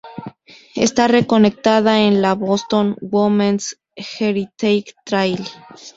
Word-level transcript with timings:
Está 0.75 1.07
recordada 1.07 1.99
en 2.01 2.23
la 2.23 2.33
"Boston 2.33 2.95
Women's 3.01 3.77
Heritage 3.95 4.95
Trail". 5.05 5.45